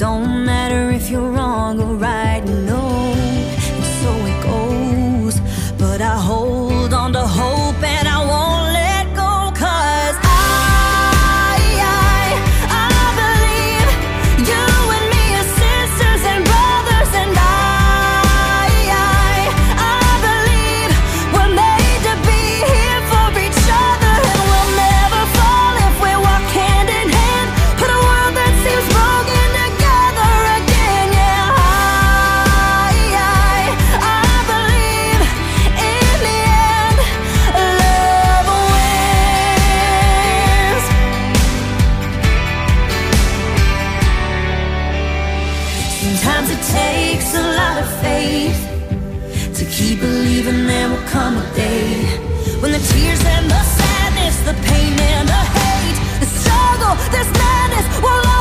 don't 0.00 0.46
matter 0.46 0.90
if 0.90 1.10
you're 1.10 1.30
wrong 1.30 1.78
or 1.78 1.94
right. 1.94 2.42
No. 2.42 2.79
Sometimes 46.00 46.48
it 46.48 46.62
takes 46.62 47.34
a 47.34 47.42
lot 47.42 47.76
of 47.82 47.88
faith 48.00 48.60
to 49.54 49.64
keep 49.66 50.00
believing 50.00 50.66
there 50.66 50.88
will 50.88 51.06
come 51.08 51.36
a 51.36 51.54
day 51.54 51.92
when 52.62 52.72
the 52.72 52.78
tears 52.78 53.22
and 53.22 53.50
the 53.50 53.62
sadness, 53.62 54.40
the 54.48 54.54
pain 54.64 54.98
and 54.98 55.28
the 55.28 55.42
hate, 55.58 55.98
the 56.20 56.26
struggle, 56.40 56.94
this 57.12 57.28
madness 57.36 57.86
will 58.00 58.39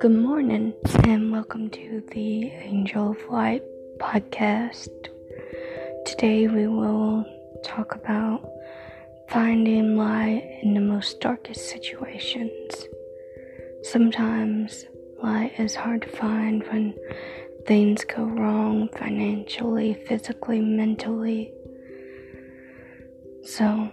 Good 0.00 0.12
morning, 0.12 0.74
and 1.04 1.32
welcome 1.32 1.70
to 1.70 2.02
the 2.12 2.50
Angel 2.50 3.10
of 3.10 3.28
Light 3.28 3.64
podcast. 3.98 4.90
Today, 6.06 6.46
we 6.46 6.68
will 6.68 7.26
talk 7.64 7.96
about 7.96 8.48
finding 9.28 9.96
light 9.96 10.60
in 10.62 10.74
the 10.74 10.80
most 10.80 11.20
darkest 11.20 11.68
situations. 11.68 12.86
Sometimes, 13.82 14.84
light 15.20 15.58
is 15.58 15.74
hard 15.74 16.02
to 16.02 16.08
find 16.08 16.62
when 16.68 16.94
things 17.66 18.04
go 18.04 18.22
wrong 18.22 18.88
financially, 18.96 19.94
physically, 20.06 20.60
mentally. 20.60 21.52
So, 23.42 23.88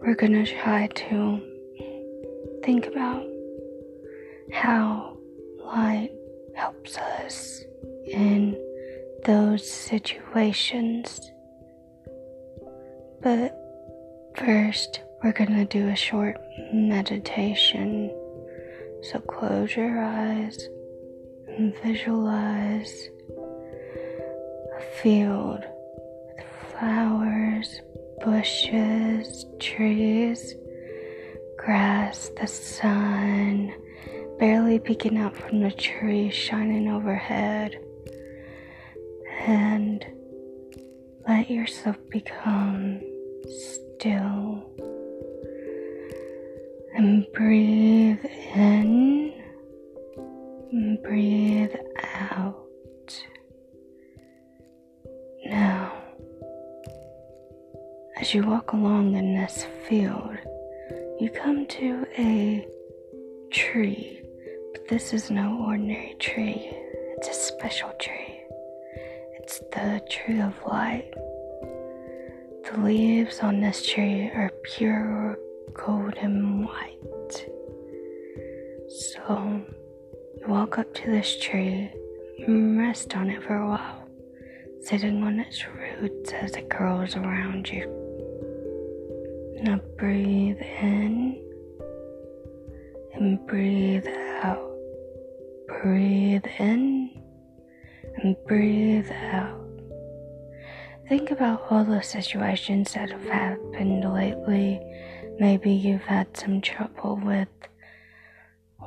we're 0.00 0.14
gonna 0.14 0.46
try 0.46 0.86
to 0.86 1.40
think 2.62 2.86
about 2.86 3.26
how 4.52 5.16
light 5.72 6.10
helps 6.54 6.98
us 6.98 7.62
in 8.06 8.56
those 9.24 9.68
situations. 9.70 11.32
But 13.22 13.56
first, 14.36 15.00
we're 15.22 15.32
gonna 15.32 15.64
do 15.64 15.88
a 15.88 15.96
short 15.96 16.36
meditation. 16.72 18.10
So 19.02 19.18
close 19.20 19.74
your 19.74 19.98
eyes 19.98 20.68
and 21.48 21.74
visualize 21.82 23.08
a 24.76 24.80
field 25.02 25.64
with 26.36 26.46
flowers, 26.70 27.80
bushes, 28.22 29.46
trees, 29.58 30.54
grass, 31.56 32.30
the 32.38 32.46
sun 32.46 33.72
barely 34.42 34.80
peeking 34.80 35.18
out 35.18 35.36
from 35.36 35.60
the 35.60 35.70
trees 35.70 36.34
shining 36.34 36.88
overhead. 36.88 37.78
And 39.42 40.04
let 41.28 41.48
yourself 41.48 41.96
become 42.10 43.00
still. 43.46 44.68
And 46.96 47.24
breathe 47.32 48.24
in 48.56 49.32
and 50.72 51.00
breathe 51.04 51.76
out. 52.02 52.66
Now, 55.46 55.92
as 58.16 58.34
you 58.34 58.42
walk 58.42 58.72
along 58.72 59.14
in 59.14 59.36
this 59.36 59.66
field, 59.88 60.36
you 61.20 61.30
come 61.30 61.64
to 61.64 62.04
a 62.18 62.66
tree, 63.52 64.21
this 64.92 65.14
is 65.14 65.30
no 65.30 65.64
ordinary 65.68 66.14
tree. 66.18 66.68
It's 67.16 67.28
a 67.28 67.32
special 67.32 67.88
tree. 67.98 68.42
It's 69.38 69.58
the 69.72 70.02
tree 70.10 70.38
of 70.38 70.52
light. 70.66 71.10
The 72.64 72.78
leaves 72.78 73.40
on 73.40 73.62
this 73.62 73.86
tree 73.86 74.26
are 74.26 74.50
pure 74.64 75.38
golden 75.72 76.66
white. 76.66 77.48
So 79.16 79.62
you 80.38 80.46
walk 80.46 80.76
up 80.76 80.92
to 80.92 81.10
this 81.10 81.38
tree 81.40 81.90
and 82.46 82.78
rest 82.78 83.16
on 83.16 83.30
it 83.30 83.42
for 83.42 83.56
a 83.56 83.66
while, 83.66 84.06
sitting 84.82 85.22
on 85.24 85.40
its 85.40 85.66
roots 85.68 86.32
as 86.34 86.52
it 86.54 86.68
curls 86.68 87.16
around 87.16 87.66
you. 87.66 87.86
Now 89.62 89.80
breathe 89.96 90.60
in 90.60 91.42
and 93.14 93.46
breathe 93.46 94.06
out. 94.42 94.71
Breathe 95.82 96.46
in 96.60 97.10
and 98.18 98.36
breathe 98.46 99.10
out. 99.10 99.58
Think 101.08 101.32
about 101.32 101.64
all 101.70 101.84
the 101.84 102.00
situations 102.02 102.94
that 102.94 103.10
have 103.10 103.24
happened 103.24 104.04
lately. 104.14 104.80
Maybe 105.40 105.72
you've 105.72 106.02
had 106.02 106.36
some 106.36 106.60
trouble 106.60 107.20
with 107.24 107.48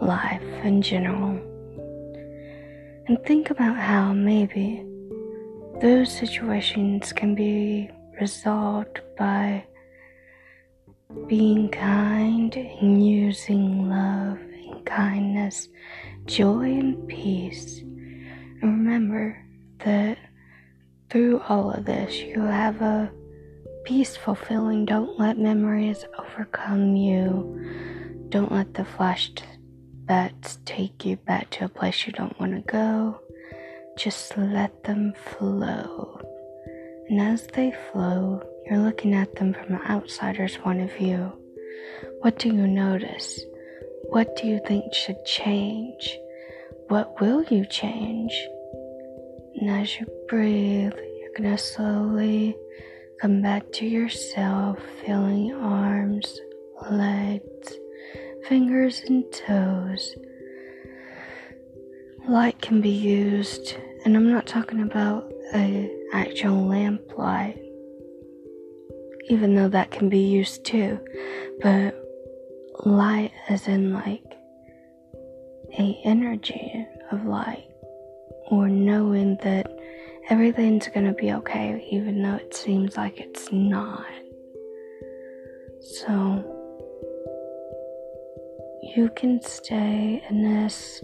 life 0.01 0.41
in 0.63 0.81
general. 0.81 1.37
And 3.07 3.21
think 3.25 3.49
about 3.49 3.75
how 3.75 4.13
maybe 4.13 4.85
those 5.81 6.09
situations 6.09 7.11
can 7.11 7.35
be 7.35 7.89
resolved 8.21 9.01
by 9.17 9.65
being 11.27 11.69
kind 11.69 12.55
and 12.55 13.05
using 13.05 13.89
love 13.89 14.39
and 14.39 14.85
kindness, 14.85 15.67
joy 16.25 16.63
and 16.63 17.07
peace. 17.07 17.79
And 17.79 18.63
remember 18.63 19.43
that 19.79 20.17
through 21.09 21.41
all 21.47 21.71
of 21.71 21.85
this, 21.85 22.19
you 22.19 22.41
have 22.41 22.81
a 22.81 23.11
peaceful 23.83 24.35
feeling. 24.35 24.85
Don't 24.85 25.19
let 25.19 25.37
memories 25.37 26.05
overcome 26.17 26.95
you. 26.95 28.27
Don't 28.29 28.51
let 28.51 28.73
the 28.73 28.83
flashbacks 28.83 30.57
take 30.65 31.05
you 31.05 31.17
back 31.17 31.49
to 31.51 31.65
a 31.65 31.69
place 31.69 32.05
you 32.05 32.13
don't 32.13 32.39
want 32.39 32.53
to 32.53 32.61
go. 32.71 33.19
Just 33.97 34.35
let 34.37 34.83
them 34.83 35.13
flow. 35.13 36.19
And 37.07 37.21
as 37.21 37.45
they 37.47 37.71
flow, 37.91 38.41
you're 38.65 38.79
looking 38.79 39.13
at 39.13 39.35
them 39.35 39.53
from 39.53 39.75
an 39.75 39.81
outsider's 39.87 40.57
point 40.57 40.81
of 40.81 40.91
view. 40.93 41.31
What 42.21 42.39
do 42.39 42.49
you 42.49 42.67
notice? 42.67 43.39
What 44.09 44.35
do 44.35 44.47
you 44.47 44.59
think 44.65 44.93
should 44.93 45.23
change? 45.25 46.17
What 46.87 47.19
will 47.19 47.43
you 47.43 47.65
change? 47.65 48.33
And 49.55 49.69
as 49.69 49.99
you 49.99 50.05
breathe, 50.27 50.93
you're 50.93 51.33
to 51.49 51.57
slowly 51.57 52.55
come 53.21 53.41
back 53.41 53.71
to 53.73 53.85
yourself, 53.85 54.79
feeling 55.05 55.53
arms, 55.53 56.39
legs, 56.89 57.73
fingers, 58.47 59.01
and 59.07 59.23
toes. 59.31 60.15
Light 62.27 62.61
can 62.61 62.81
be 62.81 62.89
used, 62.89 63.75
and 64.03 64.15
I'm 64.15 64.31
not 64.31 64.47
talking 64.47 64.81
about 64.81 65.31
a 65.53 65.91
actual 66.13 66.65
lamp 66.67 67.17
light 67.17 67.61
even 69.29 69.55
though 69.55 69.69
that 69.69 69.91
can 69.91 70.09
be 70.09 70.19
used 70.19 70.65
too. 70.65 70.99
But 71.61 71.95
light 72.83 73.31
as 73.49 73.67
in 73.67 73.93
like 73.93 74.23
a 75.77 75.99
energy 76.03 76.85
of 77.11 77.25
light 77.25 77.69
or 78.47 78.67
knowing 78.67 79.37
that 79.43 79.71
everything's 80.29 80.87
gonna 80.87 81.13
be 81.13 81.31
okay 81.31 81.87
even 81.91 82.21
though 82.21 82.35
it 82.35 82.53
seems 82.53 82.97
like 82.97 83.19
it's 83.19 83.51
not. 83.51 84.05
So 85.81 86.51
you 88.95 89.09
can 89.15 89.41
stay 89.41 90.23
in 90.29 90.43
this 90.43 91.03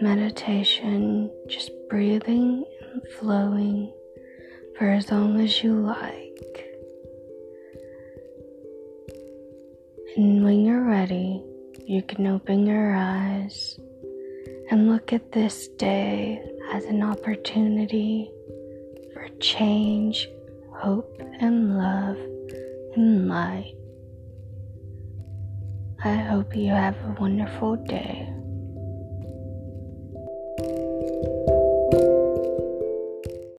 meditation 0.00 1.30
just 1.46 1.70
breathing 1.88 2.64
and 2.92 3.02
flowing 3.18 3.92
for 4.76 4.88
as 4.88 5.10
long 5.10 5.40
as 5.40 5.62
you 5.62 5.74
like. 5.74 6.29
And 10.20 10.44
when 10.44 10.66
you're 10.66 10.84
ready, 10.84 11.42
you 11.86 12.02
can 12.02 12.26
open 12.26 12.66
your 12.66 12.94
eyes 12.94 13.80
and 14.70 14.90
look 14.92 15.14
at 15.14 15.32
this 15.32 15.68
day 15.78 16.44
as 16.74 16.84
an 16.84 17.02
opportunity 17.02 18.30
for 19.14 19.28
change, 19.40 20.28
hope, 20.76 21.22
and 21.40 21.78
love 21.78 22.18
and 22.96 23.30
light. 23.30 23.72
I 26.04 26.16
hope 26.16 26.54
you 26.54 26.68
have 26.68 26.96
a 26.96 27.16
wonderful 27.18 27.76
day. 27.76 28.30